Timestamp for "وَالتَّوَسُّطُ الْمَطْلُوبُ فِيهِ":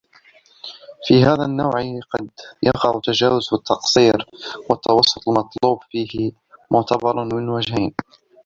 4.69-6.31